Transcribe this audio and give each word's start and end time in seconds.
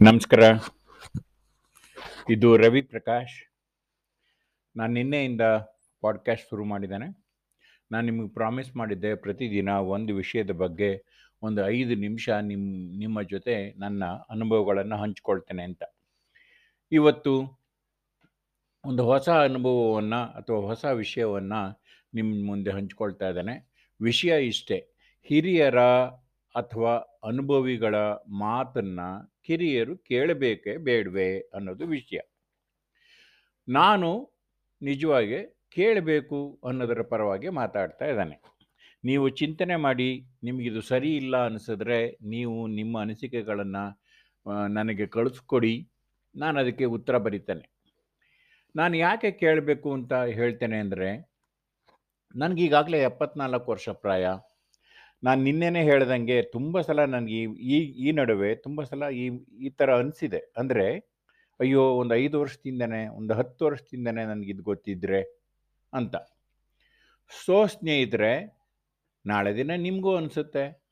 ನಮಸ್ಕಾರ. 0.00 0.40
ಇದು 2.30 2.56
ರವಿ 2.56 2.82
ಪ್ರಕಾಶ್. 2.82 3.52
ನಾನು 4.76 4.92
ನಿನ್ನೆಯಿಂದ 4.92 5.40
ಪಾಡ್ಕಾಸ್ಟ್ 6.00 6.48
ಶುರು 6.50 6.64
ಮಾಡಿದ್ದೇನೆ. 6.64 7.24
ನಾನು 7.92 8.04
ನಿಮಗೆ 8.04 8.28
ಪ್ರಾಮಿಸ್ 8.28 8.76
ಮಾಡಿದ್ದೆ 8.76 9.14
ಪ್ರತಿದಿನ 9.14 9.68
ಒಂದು 9.68 10.14
ವಿಷಯದ 10.14 10.50
ಬಗ್ಗೆ 10.50 11.04
ಒಂದು 11.42 11.68
ಐದು 11.68 11.94
ನಿಮಿಷ 11.94 12.28
ನಿಮ್ಮ 12.28 12.98
ನಿಮ್ಮ 12.98 13.22
ಜೊತೆ 13.22 13.78
ನನ್ನ 13.78 14.04
ಅನುಭವಗಳನ್ನು 14.04 14.96
ಹಂಚಿಕೊಳ್ತೇನೆ 14.96 15.62
ಅಂತ. 15.62 15.82
ಇವತ್ತು 16.92 17.60
ಒಂದು 18.84 19.04
ಹೊಸ 19.04 19.28
ಅನುಭವವನ್ನು 19.28 20.22
ಅಥವಾ 20.22 20.58
ಹೊಸ 20.58 20.84
ವಿಷಯವನ್ನು 20.84 21.82
ನಿಮ್ಮ 22.14 22.46
ಮುಂದೆ 22.46 22.70
ಹಂಚ್ಕೊಳ್ತಾ 22.70 23.28
ಇದ್ದೇನೆ. 23.28 23.72
ವಿಷಯ 24.02 24.46
ಇಷ್ಟೇ. 24.46 24.88
ಹಿರಿಯರ 25.22 25.78
ಅಥವಾ 26.54 26.92
ಅನುಭವಿಗಳ 27.24 27.94
ಮಾತನ್ನು 28.44 29.08
ಕಿರಿಯರು 29.46 29.94
ಕೇಳಬೇಕೇ 30.10 30.72
ಬೇಡವೇ 30.88 31.30
ಅನ್ನೋದು 31.56 31.84
ವಿಷಯ. 31.96 32.20
ನಾನು 33.68 34.10
ನಿಜವಾಗಿ 34.82 35.38
ಕೇಳಬೇಕು 35.76 36.38
ಅನ್ನೋದರ 36.68 37.02
ಪರವಾಗಿ 37.12 37.48
ಮಾತಾಡ್ತಾ 37.60 38.06
ಇದ್ದಾನೆ. 38.12 38.36
ನೀವು 39.04 39.26
ಚಿಂತನೆ 39.40 39.76
ಮಾಡಿ, 39.86 40.08
ನಿಮಗಿದು 40.46 40.80
ಸರಿ 40.90 41.10
ಇಲ್ಲ 41.20 41.36
ಅನಿಸಿದ್ರೆ 41.46 41.98
ನೀವು 42.34 42.56
ನಿಮ್ಮ 42.78 43.00
ಅನಿಸಿಕೆಗಳನ್ನು 43.04 43.84
ನನಗೆ 44.76 45.06
ಕಳಿಸ್ಕೊಡಿ, 45.16 45.74
ನಾನು 46.34 46.56
ಅದಕ್ಕೆ 46.60 46.86
ಉತ್ತರ 46.96 47.16
ಬರೀತೇನೆ. 47.26 47.64
ನಾನು 48.74 48.94
ಯಾಕೆ 48.96 49.30
ಕೇಳಬೇಕು 49.42 49.88
ಅಂತ 49.98 50.12
ಹೇಳ್ತೇನೆ 50.38 50.78
ಅಂದರೆ, 50.84 51.10
ನನಗೀಗಾಗಲೇ 52.34 52.98
ಎಪ್ಪತ್ನಾಲ್ಕು 53.10 53.68
ವರ್ಷ 53.72 53.88
ಪ್ರಾಯ. 54.04 54.26
ನಾನು 55.24 55.42
ನಿನ್ನೆನೇ 55.42 55.82
ಹೇಳ್ದಂಗೆ 55.82 56.42
ತುಂಬ 56.42 56.80
ಸಲ 56.80 57.04
ನನಗೆ 57.04 57.42
ಈ 57.42 57.76
ಈ 58.06 58.12
ನಡುವೆ 58.12 58.54
ತುಂಬ 58.54 58.82
ಸಲ 58.82 59.10
ಈ 59.10 59.30
ಈ 59.60 59.68
ಥರ 59.68 59.96
ಅನಿಸಿದೆ. 59.96 60.52
ಅಂದರೆ, 60.56 60.86
ಅಯ್ಯೋ, 61.60 61.82
ಒಂದು 61.82 62.14
ಐದು 62.14 62.40
ವರ್ಷದಿಂದನೇ, 62.40 63.06
ಒಂದು 63.06 63.34
ಹತ್ತು 63.34 63.64
ವರ್ಷದಿಂದನೇ 63.64 64.44
ಇದು 64.44 64.62
ಗೊತ್ತಿದ್ರೆ 64.62 65.20
ಅಂತ. 65.92 66.16
ಸೊ 67.46 67.66
ಸ್ನೇಹಿತರೆ, 67.66 68.32
ನಾಳೆ 69.26 69.56
ದಿನ 69.56 69.70
ನಿಮಗೂ 69.76 70.16
ಅನಿಸುತ್ತೆ. 70.16 70.82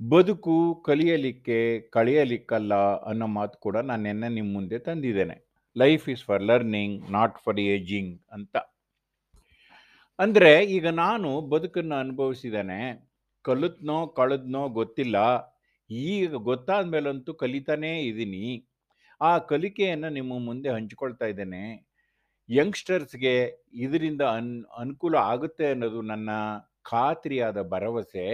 ಬದುಕು 0.00 0.82
ಕಲಿಯಲಿಕ್ಕೆ 0.86 1.80
ಕಳೆಯಲಿಕ್ಕಲ್ಲ 1.80 2.74
ಅನ್ನೋ 3.02 3.26
ಮಾತು 3.26 3.58
ಕೂಡ 3.58 3.76
ನಾನು 3.76 4.02
ನಿನ್ನೆ 4.02 4.28
ನಿಮ್ಮ 4.28 4.52
ಮುಂದೆ 4.52 4.78
ತಂದಿದ್ದೇನೆ. 4.78 5.36
Life 5.76 6.08
is 6.08 6.24
for 6.24 6.42
learning 6.42 7.10
not 7.10 7.38
for 7.44 7.60
ageing 7.60 8.20
ಅಂತ. 8.32 8.73
ಅಂದರೆ 10.18 10.64
ಈಗ 10.64 10.86
ನಾನು 10.86 11.40
ಬದುಕನ್ನು 11.40 11.94
ಅನುಭವಿಸಿದ್ದೇನೆ. 11.94 12.80
ಕಲಿತ್ನೋ, 13.44 14.06
ಕಳೆದ್ನೋ 14.06 14.68
ಗೊತ್ತಿಲ್ಲ. 14.68 15.16
ಈಗ 15.90 16.34
ಗೊತ್ತಾದ 16.34 16.84
ಮೇಲಂತೂ 16.86 17.34
ಕಲಿತಾನೇ 17.34 18.02
ಇದ್ದೀನಿ. 18.02 18.44
ಆ 19.20 19.38
ಕಲಿಕೆಯನ್ನು 19.38 20.08
ನಿಮ್ಮ 20.08 20.38
ಮುಂದೆ 20.38 20.68
ಹಂಚಿಕೊಳ್ತಾ 20.68 21.26
ಇದ್ದೇನೆ. 21.26 21.64
ಯಂಗ್ಸ್ಟರ್ಸ್ಗೆ 22.48 23.34
ಇದರಿಂದ 23.74 24.22
ಅನ್, 24.22 24.64
ಅನುಕೂಲ 24.78 25.14
ಆಗುತ್ತೆ 25.32 25.66
ಅನ್ನೋದು 25.66 26.02
ನನ್ನ 26.02 26.30
ಖಾತ್ರಿಯಾದ 26.84 27.62
ಭರವಸೆ. 27.62 28.26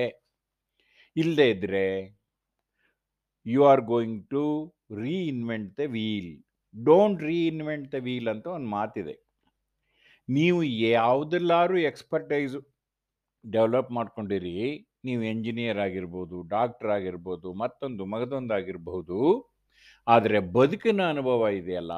ಇಲ್ಲದೇ 1.16 1.50
ಇದ್ದರೆ 1.50 1.86
you 3.46 3.64
are 3.64 3.80
going 3.80 4.28
to 4.30 4.44
reinvent 4.96 5.78
the 5.78 5.80
wheel 5.86 6.32
don't 6.74 7.22
reinvent 7.22 7.92
the 7.92 7.94
wheel 8.00 8.28
ಅಂತ 8.28 8.46
ಒಂದು 8.46 8.68
ಮಾತಿದೆ. 8.68 9.14
ನೀವು 10.36 10.60
ಯಾವುದಲ್ಲಾರು 10.96 11.76
ಎಕ್ಸ್ಪರ್ಟೈಸ್ 11.90 12.56
ಡೆವಲಪ್ 13.44 13.90
ಮಾಡ್ಕೊಂಡಿರಿ, 13.98 14.56
ನೀವು 15.06 15.22
ಎಂಜಿನಿಯರ್ 15.32 15.80
ಆಗಿರ್ಬೋದು 15.86 16.36
ಡಾಕ್ಟರ್ 16.54 16.90
ಆಗಿರ್ಬೋದು, 16.96 17.48
ಮತ್ತೊಂದು 17.62 18.02
ಮಗದೊಂದು 18.14 18.54
ಆಗಿರ್ಬೋದು, 18.58 19.18
ಆದರೆ 20.06 20.38
ಬದುಕಿನ 20.58 21.00
ಅನುಭವ 21.14 21.48
ಇದೆಯಲ್ಲ 21.60 21.94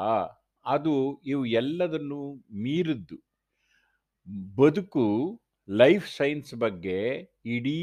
ಅದು 0.67 0.95
ಇವು 1.33 1.43
ಎಲ್ಲದನ್ನು 1.61 2.21
ಮೀರಿದ್ದು. 2.65 3.17
ಬದುಕು 4.59 5.07
ಲೈಫ್ 5.69 6.07
ಸೈನ್ಸ್ 6.19 6.53
ಬಗ್ಗೆ 6.65 6.99
ಇಡೀ 7.57 7.81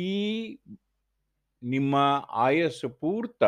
ನಿಮ್ಮ 1.61 1.95
ಆಯಸ್ಸು 2.47 2.89
ಪೂರ್ತ 3.01 3.43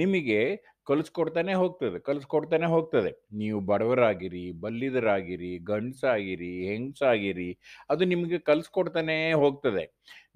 ನಿಮಗೆ 0.00 0.40
ಕಲಿಸ್ಕೊಡ್ತಾನೆ 0.86 1.54
ಹೋಗ್ತದೆ 1.54 1.98
ಕಲಿಸ್ಕೊಡ್ತಾನೆ 1.98 2.66
ಹೋಗ್ತದೆ. 2.66 3.10
ನೀವು 3.32 3.60
ಬಡವರಾಗಿರಿ, 3.60 4.52
ಬಲ್ಲಿದರಾಗಿರಿ, 4.60 5.58
ಗಂಡಸಾಗಿರಿ, 5.64 6.66
ಹೆಂಗಸಾಗಿರಿ, 6.68 7.50
ಅದು 7.90 8.04
ನಿಮಗೆ 8.04 8.38
ಕಲಿಸ್ಕೊಡ್ತಾನೆ 8.38 9.32
ಹೋಗ್ತದೆ. 9.32 9.84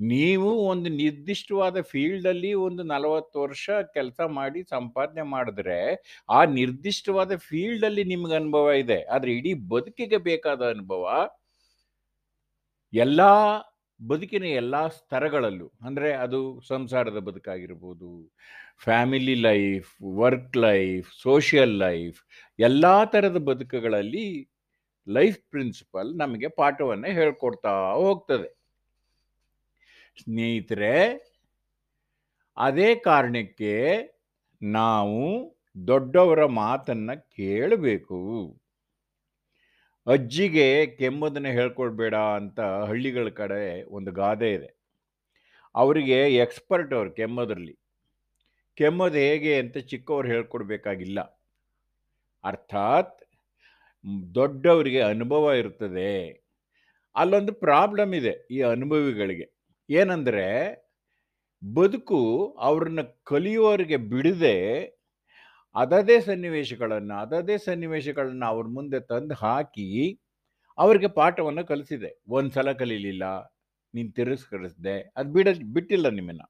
ನೀವು 0.00 0.50
ಒಂದು 0.66 0.90
ನಿರ್ದಿಷ್ಟವಾದ 0.90 1.80
ಫೀಲ್ಡಲ್ಲಿ 1.80 2.52
ಒಂದು 2.54 2.82
ನಲವತ್ತು 2.82 3.40
ವರ್ಷ 3.40 3.70
ಕೆಲಸ 3.94 4.20
ಮಾಡಿ 4.30 4.62
ಸಂಪಾದನೆ 4.70 5.22
ಮಾಡಿದ್ರೆ, 5.22 5.80
ಆ 6.30 6.44
ನಿರ್ದಿಷ್ಟವಾದ 6.44 7.36
ಫೀಲ್ಡಲ್ಲಿ 7.36 8.04
ನಿಮ್ಗೆ 8.04 8.34
ಅನುಭವ 8.34 8.72
ಇದೆ. 8.78 9.02
ಆದರೆ 9.08 9.32
ಇಡೀ 9.32 9.54
ಬದುಕಿಗೆ 9.68 10.16
ಬೇಕಾದ 10.16 10.62
ಅನುಭವ, 10.70 11.04
ಎಲ್ಲ 12.92 13.20
ಬದುಕಿನ 14.00 14.44
ಎಲ್ಲ 14.44 14.88
ಸ್ತರಗಳಲ್ಲೂ, 14.88 15.72
ಅಂದರೆ 15.82 16.12
ಅದು 16.12 16.60
ಸಂಸಾರದ 16.68 17.18
ಬದುಕಾಗಿರ್ಬೋದು, 17.18 18.32
family 18.78 19.34
life, 19.34 19.90
work 20.02 20.56
life, 20.56 21.08
social 21.22 21.78
life, 21.78 22.20
ಎಲ್ಲ 22.58 23.04
ಥರದ 23.04 23.36
ಬದುಕುಗಳಲ್ಲಿ 23.36 24.50
ಲೈಫ್ 25.08 25.38
ಪ್ರಿನ್ಸಿಪಲ್ 25.50 26.18
ನಮಗೆ 26.18 26.48
ಪಾಠವನ್ನು 26.48 27.12
ಹೇಳ್ಕೊಡ್ತಾ 27.12 27.92
ಹೋಗ್ತದೆ. 27.92 28.48
ಸ್ನೇಹಿತರೆ, 30.22 30.94
ಅದೇ 32.56 32.94
ಕಾರಣಕ್ಕೆ 32.94 33.74
ನಾವು 34.62 35.20
ದೊಡ್ಡವರ 35.86 36.46
ಮಾತನ್ನು 36.46 37.28
ಕೇಳಬೇಕು. 37.36 38.20
ಅಜ್ಜಿಗೆ 40.06 40.86
ಕೆಮ್ಮದನ್ನು 40.86 41.48
ಹೇಳ್ಕೊಡ್ಬೇಡ 41.48 42.14
ಅಂತ 42.14 42.60
ಹಳ್ಳಿಗಳ 42.60 43.28
ಕಡೆ 43.28 43.82
ಒಂದು 43.88 44.12
ಗಾದೆ 44.12 44.52
ಇದೆ. 44.52 44.68
ಅವರಿಗೆ 45.74 46.36
ಎಕ್ಸ್ಪರ್ಟ್ 46.36 46.94
ಅವ್ರು 46.94 47.10
ಕೆಮ್ಮೋದ್ರಲ್ಲಿ. 47.12 47.74
ಕೆಮ್ಮೋದು 48.76 49.16
ಹೇಗೆ 49.16 49.58
ಅಂತ 49.58 49.78
ಚಿಕ್ಕವ್ರು 49.78 50.28
ಹೇಳ್ಕೊಡ್ಬೇಕಾಗಿಲ್ಲ. 50.28 51.20
ಅರ್ಥಾತ್ 52.44 53.16
ದೊಡ್ಡವರಿಗೆ 54.34 55.00
ಅನುಭವ 55.00 55.52
ಇರ್ತದೆ. 55.52 56.12
ಅಲ್ಲೊಂದು 57.16 57.52
ಪ್ರಾಬ್ಲಮ್ 57.52 58.14
ಇದೆ 58.14 58.48
ಈ 58.50 58.60
ಅನುಭವಿಗಳಿಗೆ. 58.62 59.46
ಏನಂದರೆ 59.90 60.46
ಬದುಕು 61.74 62.20
ಅವ್ರನ್ನ 62.60 63.00
ಕಲಿಯೋರಿಗೆ 63.24 63.96
ಬಿಡದೆ 63.96 64.56
ಅದದೇ 65.74 66.16
ಸನ್ನಿವೇಶಗಳನ್ನು 66.28 67.14
ಅದದೇ 67.24 67.56
ಸನ್ನಿವೇಶಗಳನ್ನು 67.66 68.46
ಅವ್ರ 68.52 68.66
ಮುಂದೆ 68.78 69.00
ತಂದು 69.12 69.34
ಹಾಕಿ 69.44 69.88
ಅವರಿಗೆ 70.78 71.08
ಪಾಠವನ್ನು 71.18 71.62
ಕಲಿಸಿದೆ. 71.70 72.10
ಒಂದು 72.36 72.50
ಸಲ 72.56 72.72
ಕಲೀಲಿಲ್ಲ, 72.82 73.24
ನೀನು 73.94 74.10
ತಿರಸ್ಕರಿಸಿದೆ, 74.18 74.96
ಅದು 75.18 75.30
ಬಿಡ, 75.34 75.48
ಬಿಟ್ಟಿಲ್ಲ 75.76 76.08
ನಿಮ್ಮನ್ನು. 76.18 76.46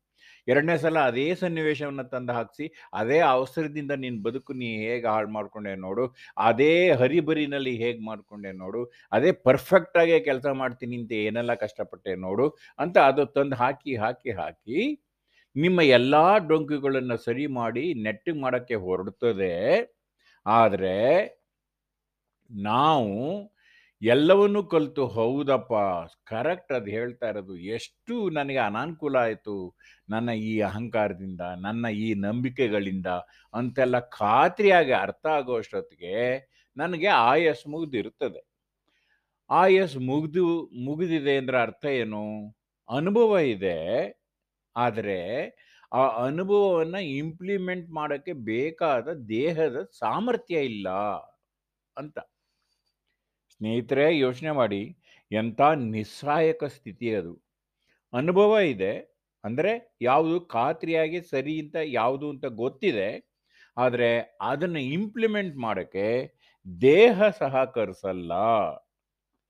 ಎರಡನೇ 0.49 0.75
ಸಲ 0.83 0.99
ಅದೇ 1.11 1.25
ಸನ್ನಿವೇಶವನ್ನು 1.41 2.05
ತಂದು 2.13 2.33
ಹಾಕಿಸಿ, 2.37 2.67
ಅದೇ 3.01 3.19
ಅವಸರದಿಂದ 3.33 3.93
ನಿನ್ನ 4.05 4.19
ಬದುಕು 4.27 4.53
ನೀ 4.61 4.69
ಹೇಗೆ 4.85 5.09
ಹಾಳು 5.15 5.31
ಮಾಡಿಕೊಂಡೆ 5.37 5.73
ನೋಡು, 5.87 6.05
ಅದೇ 6.49 6.73
ಹರಿಬರಿನಲ್ಲಿ 7.01 7.75
ಹೇಗೆ 7.83 8.01
ಮಾಡ್ಕೊಂಡೆ 8.11 8.53
ನೋಡು, 8.63 8.83
ಅದೇ 9.13 9.33
ಪರ್ಫೆಕ್ಟಾಗಿ 9.49 10.19
ಕೆಲಸ 10.31 10.47
ಮಾಡ್ತೀನಿ 10.63 10.97
ಅಂತ 11.03 11.13
ಏನೆಲ್ಲ 11.27 11.55
ಕಷ್ಟಪಟ್ಟೆ 11.65 12.15
ನೋಡು 12.27 12.47
ಅಂತ 12.79 12.97
ಅದು 13.11 13.25
ತಂದು 13.39 13.59
ಹಾಕಿ 13.63 13.95
ಹಾಕಿ 14.05 14.33
ಹಾಕಿ 14.41 14.81
ನಿಮ್ಮ 15.57 15.81
ಎಲ್ಲ 15.81 16.15
ಡೊಂಕಿಗಳನ್ನು 16.39 17.17
ಸರಿ 17.17 17.47
ಮಾಡಿ 17.47 17.95
ನೆಟ್ಟಿಂಗ್ 17.95 18.43
ಮಾಡೋಕ್ಕೆ 18.43 18.75
ಹೊರಡ್ತದೆ. 18.75 19.55
ಆದರೆ 20.47 20.97
ನಾವು 22.51 23.15
ಎಲ್ಲವನ್ನೂ 24.03 24.63
ಕಲಿತು 24.63 25.07
ಹೌದಪ್ಪ. 25.07 25.73
ಕರೆಕ್ಟ್ 26.27 26.73
ಅದು 26.73 26.91
ಹೇಳ್ತಾ 26.91 27.29
ಇರೋದು. 27.29 27.57
ಎಷ್ಟು 27.57 28.31
ನನಗೆ 28.31 28.59
ಅನಾನುಕೂಲ 28.59 29.17
ಆಯಿತು 29.17 29.75
ನನ್ನ 30.09 30.31
ಈ 30.31 30.61
ಅಹಂಕಾರದಿಂದ, 30.61 31.41
ನನ್ನ 31.41 31.87
ಈ 31.87 32.15
ನಂಬಿಕೆಗಳಿಂದ 32.15 33.07
ಅಂತೆಲ್ಲ 33.55 33.99
ಖಾತ್ರಿಯಾಗಿ 33.99 34.93
ಅರ್ಥ 34.93 35.27
ಆಗೋಷ್ಟೊತ್ತಿಗೆ 35.27 36.15
ನನಗೆ 36.77 37.07
ಆಯಸ್ 37.07 37.67
ಮುಗಿದಿರುತ್ತದೆ. 37.69 38.41
ಆಯಸ್ 39.51 39.97
ಮುಗಿದು, 39.97 40.47
ಮುಗಿದಿದೆ 40.85 41.37
ಅಂದರೆ 41.37 41.59
ಅರ್ಥ 41.61 41.85
ಏನು? 41.85 42.25
ಅನುಭವ 42.89 43.39
ಇದೆ. 43.39 43.79
ಆದರೆ 44.81 45.19
ಆ 45.93 46.25
ಅನುಭವವನ್ನು 46.25 47.01
ಇಂಪ್ಲಿಮೆಂಟ್ 47.01 47.91
ಮಾಡೋಕ್ಕೆ 47.91 48.33
ಬೇಕಾದ 48.33 49.09
ದೇಹದ 49.29 49.79
ಸಾಮರ್ಥ್ಯ 49.99 50.65
ಇಲ್ಲ 50.65 50.89
ಅಂತ. 51.97 52.19
ಸ್ನೇಹಿತರೆ, 53.61 54.19
ಯೋಚನೆ 54.19 54.51
ಮಾಡಿ. 54.51 54.83
ಎಂಥ 55.33 55.61
ನಿಸ್ಸಹಾಯಕ 55.77 56.65
ಸ್ಥಿತಿ 56.65 57.15
ಅದು. 57.15 57.35
ಅನುಭವ 58.13 58.59
ಇದೆ. 58.59 58.93
ಅಂದರೆ 59.45 59.73
ಯಾವುದು 60.03 60.41
ಖಾತ್ರಿಯಾಗಿ 60.41 61.23
ಸರಿ 61.23 61.61
ಅಂತ 61.61 61.77
ಯಾವುದು 61.85 62.31
ಅಂತ 62.31 62.47
ಗೊತ್ತಿದೆ. 62.47 63.11
ಆದರೆ 63.77 64.39
ಅದನ್ನು 64.43 64.81
ಇಂಪ್ಲಿಮೆಂಟ್ 64.81 65.57
ಮಾಡೋಕ್ಕೆ 65.57 66.07
ದೇಹ 66.83 67.29
ಸಹಕರಿಸಲ್ಲ 67.39 68.33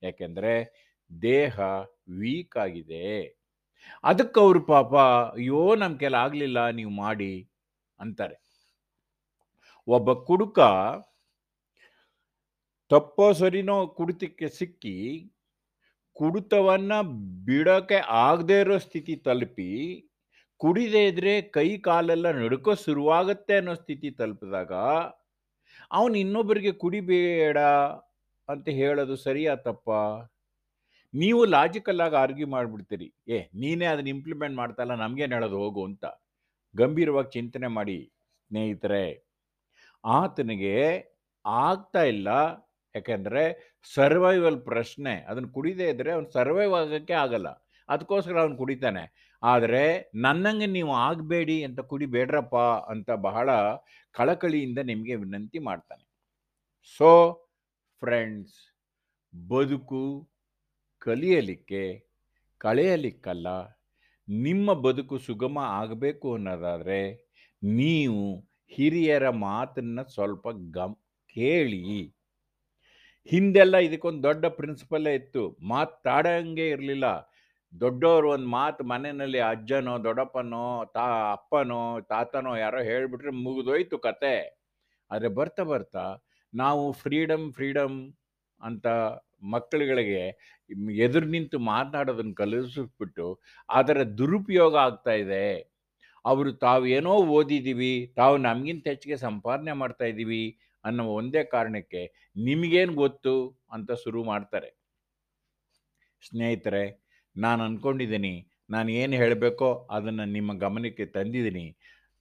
ಯಾಕೆಂದರೆ 0.03 0.53
ದೇಹ 1.21 1.55
ವೀಕ್ 2.19 2.57
ಆಗಿದೆ. 2.57 3.07
ಅದಕ್ಕೆ 4.03 4.39
ಅವರು 4.39 4.61
ಪಾಪ, 4.73 4.93
ಅಯ್ಯೋ 5.37 5.61
ನಮ್ಮ 5.81 5.95
ಕೆಲ 6.03 6.15
ಆಗಲಿಲ್ಲ, 6.25 6.59
ನೀವು 6.79 6.93
ಮಾಡಿ 7.03 7.33
ಅಂತಾರೆ. 7.99 8.37
ಒಬ್ಬ 9.87 10.13
ಕುಡುಕ 10.27 10.59
ತಪ್ಪೋ 12.91 13.25
ಸರಿನೋ 13.39 13.75
ಕುಡಿತಕ್ಕೆ 13.97 14.47
ಸಿಕ್ಕಿ 14.49 14.97
ಕುಡಿತವನ್ನು 16.15 16.97
ಬಿಡೋಕೆ 17.45 17.99
ಆಗದೇ 18.27 18.57
ಇರೋ 18.63 18.77
ಸ್ಥಿತಿ 18.77 19.13
ತಲುಪಿ, 19.27 19.69
ಕುಡಿದೇ 20.61 21.01
ಇದ್ರೆ 21.07 21.33
ಕೈ 21.55 21.69
ಕಾಲೆಲ್ಲ 21.87 22.27
ನಡುಕೋ 22.31 22.73
ಶುರುವಾಗತ್ತೆ 22.85 23.53
ಅನ್ನೋ 23.59 23.73
ಸ್ಥಿತಿ 23.73 24.09
ತಲುಪಿದಾಗ, 24.19 24.73
ಅವನು 25.91 26.15
ಇನ್ನೊಬ್ಬರಿಗೆ 26.15 26.73
ಕುಡಿಬೇಡ 26.83 27.57
ಅಂತ 28.49 28.67
ಹೇಳೋದು 28.81 29.15
ಸರಿಯಾ 29.27 29.53
ತಪ್ಪ? 29.67 29.89
ನೀವು 31.13 31.45
ಲಾಜಿಕಲ್ 31.45 32.01
ಆಗಿ 32.01 32.15
ಆರ್ಗ್ಯೂ 32.15 32.47
ಮಾಡಿಬಿಡ್ತೀರಿ. 32.47 33.13
ಏ, 33.27 33.39
ನೀನೇ 33.55 33.85
ಅದನ್ನ 33.85 34.07
ಇಂಪ್ಲಿಮೆಂಟ್ 34.07 34.55
ಮಾಡ್ತಲ್ಲ 34.55 34.95
ನಮ್ಗೇನು 34.95 35.35
ಹೇಳೋದು 35.35 35.57
ಹೋಗು 35.57 35.85
ಅಂತ. 35.85 36.05
ಗಂಭೀರವಾಗಿ 36.75 37.29
ಚಿಂತನೆ 37.29 37.67
ಮಾಡಿ, 37.67 38.11
ಸ್ನೇಹಿತರೆ. 38.47 39.25
ಆತನಿಗೆ 40.05 40.75
ಆಗ್ತಾ 41.45 42.03
ಇಲ್ಲ, 42.03 42.27
ಯಾಕೆಂದರೆ 42.95 43.43
ಸರ್ವೈವಲ್ 43.93 44.61
ಪ್ರಶ್ನೆ. 44.61 45.15
ಅದನ್ನು 45.21 45.49
ಕುಡಿದೇ 45.49 45.89
ಇದ್ರೆ 45.89 46.11
ಅವ್ನು 46.11 46.31
ಸರ್ವೈವ್ 46.31 46.73
ಆಗೋಕ್ಕೆ 46.73 47.13
ಆಗಲ್ಲ. 47.13 47.49
ಅದಕ್ಕೋಸ್ಕರ 47.89 48.39
ಅವ್ನು 48.39 48.57
ಕುಡಿತಾನೆ. 48.57 49.03
ಆದರೆ 49.43 50.11
ನನ್ನಂಗೆ 50.15 50.65
ನೀವು 50.65 50.93
ಆಗಬೇಡಿ 50.93 51.63
ಅಂತ 51.63 51.79
ಕುಡಿಬೇಡ್ರಪ್ಪ 51.79 52.55
ಅಂತ 52.89 53.11
ಬಹಳ 53.11 53.49
ಕಳಕಳಿಯಿಂದ 54.11 54.79
ನಿಮಗೆ 54.79 55.15
ವಿನಂತಿ 55.15 55.59
ಮಾಡ್ತಾನೆ. 55.59 56.03
ಸೊ 56.99 57.09
ಫ್ರೆಂಡ್ಸ್ 58.01 58.57
ಬದುಕು 59.47 60.30
ಕಲಿಯಲಿಕ್ಕೆ, 61.01 61.83
ಕಳೆಯಲಿಕ್ಕಲ್ಲ, 62.61 63.47
ನಿಮ್ಮ 64.27 64.73
ಬದುಕು 64.73 65.19
ಸುಗಮ 65.19 65.57
ಆಗಬೇಕು 65.59 66.33
ಅನ್ನೋದಾದರೆ, 66.33 67.01
ನೀವು 67.63 68.23
ಹಿರಿಯರ 68.71 69.29
ಮಾತನ್ನ 69.29 70.01
ಸ್ವಲ್ಪ 70.09 70.47
ಗಮ್, 70.71 70.95
ಕೇಳಿ. 71.35 71.83
ಹಿಂದೆಲ್ಲ 73.29 73.77
ಇದಕ್ಕೊಂದು 73.77 74.23
ದೊಡ್ಡ 74.23 74.45
ಪ್ರಿನ್ಸಿಪಲ್ಲೇ 74.45 75.13
ಇತ್ತು 75.13 75.57
ಮಾತಾಡಂಗೆ 75.67 76.69
ಇರಲಿಲ್ಲ. 76.69 77.07
ದೊಡ್ಡವರು 77.73 78.29
ಒಂದು 78.31 78.47
ಮಾತು 78.47 78.83
ಮನೆಯಲ್ಲಿ 78.83 79.39
ಅಜ್ಜನೋ, 79.39 80.03
ದೊಡ್ಡಪ್ಪನೋ, 80.03 80.85
ತಾ, 80.85 81.05
ಅಪ್ಪನೋ, 81.31 82.01
ತಾತನೋ 82.01 82.55
ಯಾರೋ 82.55 82.83
ಹೇಳಿಬಿಟ್ರೆ 82.83 83.31
ಮುಗಿದೋಯ್ತು 83.31 83.99
ಕತೆ. 83.99 84.35
ಆದರೆ 85.11 85.29
ಬರ್ತಾ 85.29 85.63
ಬರ್ತಾ 85.63 86.05
ನಾವು 86.53 86.91
ಫ್ರೀಡಮ್ 86.93 87.53
ಫ್ರೀಡಮ್ 87.53 87.97
ಅಂತ 88.61 88.87
ಮಕ್ಕಳುಗಳಿಗೆ 89.51 90.23
ಎದುರು 91.05 91.27
ನಿಂತು 91.35 91.57
ಮಾತನಾಡೋದನ್ನು 91.73 92.35
ಕಲಿಸ್ಬಿಟ್ಟು 92.41 93.27
ಅದರ 93.69 94.03
ದುರುಪಯೋಗ 94.19 94.75
ಆಗ್ತಾ 94.87 95.13
ಇದೆ. 95.23 95.43
ಅವರು 96.25 96.51
ತಾವು 96.65 96.83
ಏನೋ 96.97 97.13
ಓದಿದ್ದೀವಿ, 97.37 97.93
ತಾವು 98.19 98.35
ನಮಗಿಂತ 98.47 98.85
ಹೆಚ್ಚಿಗೆ 98.93 99.17
ಸಂಪಾದನೆ 99.27 99.73
ಮಾಡ್ತಾ 99.81 100.05
ಇದ್ದೀವಿ 100.11 100.43
ಅನ್ನೋ 100.85 101.03
ಒಂದೇ 101.19 101.41
ಕಾರಣಕ್ಕೆ 101.55 102.01
ನಿಮಗೇನು 102.47 102.93
ಗೊತ್ತು 103.03 103.33
ಅಂತ 103.75 103.91
ಶುರು 104.03 104.21
ಮಾಡ್ತಾರೆ. 104.31 104.69
ಸ್ನೇಹಿತರೆ, 106.23 106.83
ನಾನು 107.35 107.61
ಅಂದ್ಕೊಂಡಿದ್ದೀನಿ 107.67 108.33
ನಾನು 108.69 108.89
ಏನು 109.01 109.15
ಹೇಳಬೇಕೋ 109.21 109.69
ಅದನ್ನು 109.95 110.25
ನಿಮ್ಮ 110.35 110.51
ಗಮನಕ್ಕೆ 110.65 111.05
ತಂದಿದ್ದೀನಿ. 111.15 111.65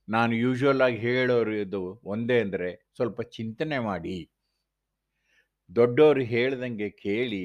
ನಾನು 0.09 0.33
ಯೂಶ್ವಲ್ 0.45 0.83
ಆಗಿ 0.87 0.99
ಹೇಳೋರು 1.07 1.55
ಇದು 1.65 1.83
ಒಂದೇ 2.13 2.37
ಅಂದರೆ 2.45 2.69
ಸ್ವಲ್ಪ 2.97 3.21
ಚಿಂತನೆ 3.37 3.79
ಮಾಡಿ. 3.91 4.17
ದೊಡ್ಡವರು 5.71 6.23
ಹೇಳ್ದಂಗೆ 6.35 6.89
ಕೇಳಿ 7.05 7.45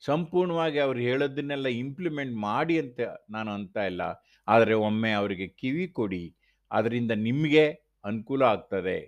ಸಂಪೂರ್ಣವಾಗಿ 0.00 0.78
ಅವ್ರು 0.78 1.00
ಹೇಳೋದನ್ನೆಲ್ಲ 1.00 1.66
ಇಂಪ್ಲಿಮೆಂಟ್ 1.66 2.34
ಮಾಡಿ 2.36 2.78
ಅಂತ 2.78 3.00
ನಾನು 3.30 3.50
ಅಂತ 3.50 3.76
ಇಲ್ಲ. 3.76 4.02
ಆದರೆ 4.48 4.74
ಒಮ್ಮೆ 4.74 5.12
ಅವರಿಗೆ 5.12 5.48
ಕಿವಿ 5.48 5.88
ಕೊಡಿ. 5.88 6.36
ಅದರಿಂದ 6.72 7.10
ನಿಮಗೆ 7.10 7.64
ಅನುಕೂಲ 8.04 8.42
ಆಗ್ತದೆ. 8.42 8.98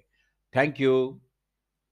Thank 0.52 0.80
you. 0.80 1.25